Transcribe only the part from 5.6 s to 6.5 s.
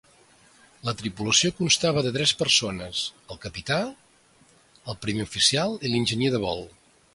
i l'enginyer de